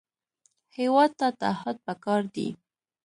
[0.77, 2.47] هېواد ته تعهد پکار دی